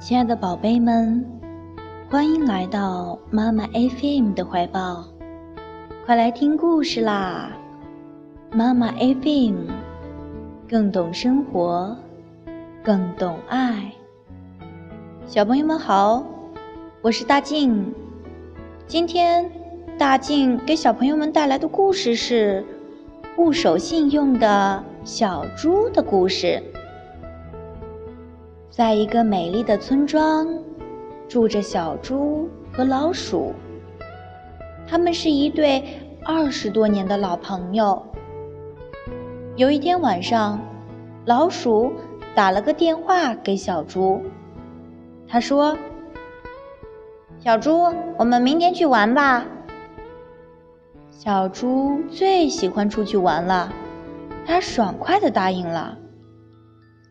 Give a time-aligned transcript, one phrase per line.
[0.00, 1.24] 亲爱的宝贝们，
[2.10, 5.04] 欢迎来到妈妈 FM 的怀抱，
[6.04, 7.52] 快来听故事啦！
[8.50, 9.70] 妈妈 FM
[10.68, 11.96] 更懂生活，
[12.82, 13.92] 更懂爱。
[15.24, 16.24] 小朋友们好，
[17.00, 17.94] 我是大静。
[18.88, 19.48] 今天
[19.96, 22.64] 大静给小朋友们带来的故事是
[23.36, 26.62] 不守信用的小猪的故事。
[28.70, 30.46] 在一个美丽的村庄，
[31.28, 33.52] 住着小猪和老鼠。
[34.86, 35.82] 他们是一对
[36.24, 38.00] 二十多年的老朋友。
[39.56, 40.60] 有一天晚上，
[41.24, 41.92] 老鼠
[42.32, 44.22] 打了个电话给小猪，
[45.26, 45.76] 他说
[47.42, 49.44] ：“小猪，我们明天去玩吧。”
[51.10, 53.70] 小猪最喜欢出去玩了，
[54.46, 55.98] 他爽快的答应了。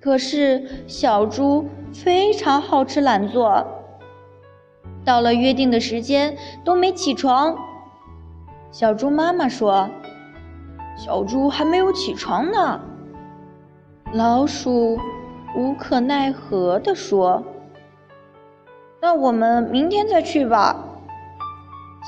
[0.02, 3.65] 可是小猪非常好吃懒做，
[5.05, 7.55] 到了约定的时间都没起床。
[8.71, 9.90] 小猪妈妈说
[10.98, 12.79] ：“小猪还没有起床呢。”
[14.13, 14.99] 老鼠
[15.55, 17.43] 无可奈何地说
[19.02, 20.76] ：“那我们明天再去吧。”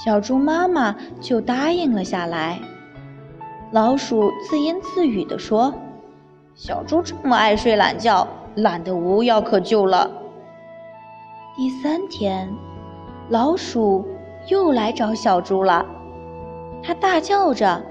[0.04, 2.60] 小猪妈妈就答应了下来。
[3.74, 5.74] 老鼠自言自语地说。
[6.54, 10.08] 小猪这么爱睡懒觉，懒得无药可救了。
[11.56, 12.48] 第三天，
[13.30, 14.08] 老鼠
[14.48, 15.84] 又来找小猪了，
[16.84, 17.82] 它大叫着：“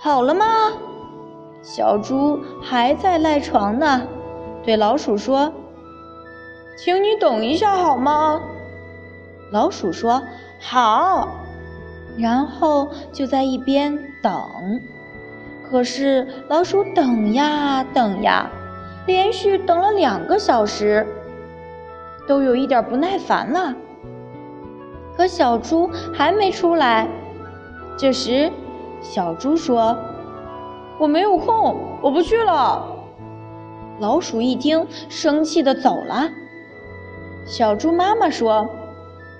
[0.00, 0.46] 好了吗？”
[1.60, 4.08] 小猪还在赖床呢，
[4.62, 5.52] 对老鼠说
[6.82, 8.40] ：“请你等一下好吗？”
[9.52, 10.22] 老鼠说
[10.58, 11.28] ：“好。”
[12.16, 14.80] 然后就在一边等。
[15.70, 18.50] 可是老鼠等呀等呀，
[19.06, 21.06] 连续等了两个小时，
[22.26, 23.74] 都有一点不耐烦了。
[25.16, 27.06] 可小猪还没出来。
[27.96, 28.50] 这时，
[29.00, 29.96] 小猪说
[30.98, 32.86] ：“我没有空，我不去了。”
[34.00, 36.30] 老鼠一听，生气的走了。
[37.44, 38.68] 小猪妈妈说：“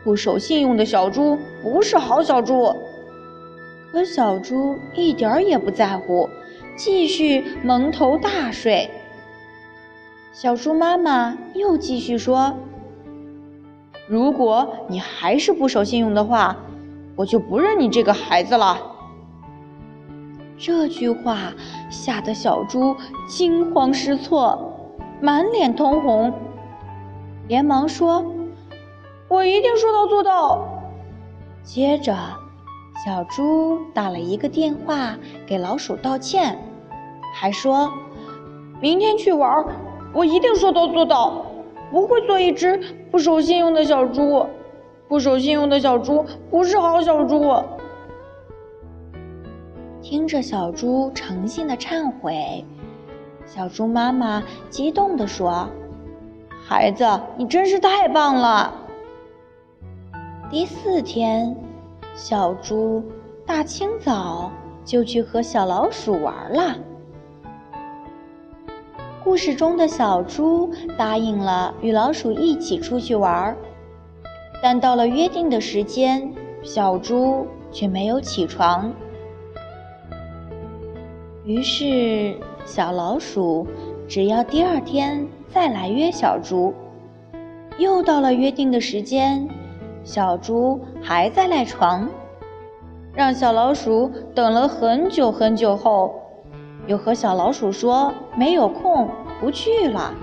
[0.04, 2.74] 不守信用的小猪不是好小猪。”
[3.92, 6.28] 可小猪一点儿也不在乎，
[6.76, 8.88] 继续蒙头大睡。
[10.32, 12.54] 小猪妈妈又继续说
[14.06, 16.56] ：“如果你还是不守信用的话，
[17.16, 18.80] 我就不认你这个孩子了。”
[20.56, 21.52] 这句话
[21.90, 22.94] 吓得小猪
[23.26, 24.72] 惊慌失措，
[25.20, 26.32] 满脸通红，
[27.48, 28.24] 连忙说
[29.30, 30.68] ：“我一定说到做到。”
[31.64, 32.14] 接着。
[33.02, 36.58] 小猪打了一个电话给老鼠道歉，
[37.34, 37.90] 还说
[38.78, 39.64] ：“明天去玩，
[40.12, 41.46] 我一定说到做到，
[41.90, 42.78] 不会做一只
[43.10, 44.44] 不守信用的小猪。
[45.08, 47.54] 不守信用的小猪不是好小猪。”
[50.02, 52.66] 听着小猪诚信的忏悔，
[53.46, 55.66] 小猪妈妈激动地说
[56.68, 58.74] ：“孩子，你真是太棒了！”
[60.50, 61.56] 第四天。
[62.16, 63.02] 小猪
[63.46, 64.50] 大清早
[64.84, 66.76] 就去和小老鼠玩了。
[69.22, 70.68] 故事中的小猪
[70.98, 73.56] 答应了与老鼠一起出去玩，
[74.60, 76.30] 但到了约定的时间，
[76.64, 78.92] 小猪却没有起床。
[81.44, 82.36] 于是，
[82.66, 83.66] 小老鼠
[84.08, 86.74] 只要第二天再来约小猪。
[87.78, 89.48] 又到了约定的时间。
[90.02, 92.08] 小猪还在赖床，
[93.12, 96.14] 让小老鼠等了很久很久后，
[96.86, 99.08] 又和小老鼠说没有空
[99.40, 100.14] 不去了。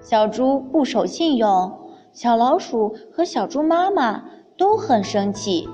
[0.00, 1.72] 小猪不守信用，
[2.12, 4.24] 小老鼠和小猪妈妈
[4.56, 5.68] 都很生气。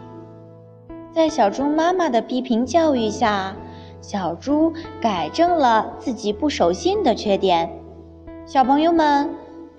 [1.13, 3.57] 在小猪妈妈的批评教育下，
[4.01, 7.71] 小猪改正了自己不守信的缺点。
[8.45, 9.31] 小朋友们。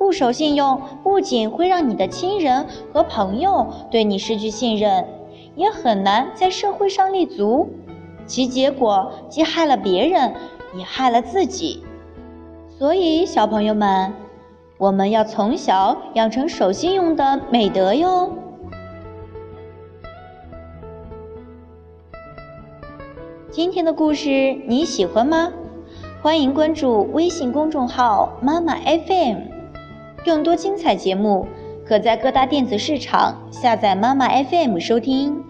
[0.02, 5.08] 不守信用，不仅会让你的亲人和朋友对你失去信任，
[5.56, 7.70] 也很难在社会上立足。
[8.26, 10.34] 其结果既害了别人，
[10.76, 11.84] 也害了自己。
[12.80, 14.12] 所以，小朋友们，
[14.80, 18.34] 我们要从小养成守信用的美德哟。
[23.52, 25.54] 今天的故事你喜欢吗？
[26.24, 29.61] 欢迎关注微信公众号“妈妈 FM”。
[30.24, 31.48] 更多精彩节目，
[31.86, 35.44] 可在各大电子市场下载妈妈 FM 收听。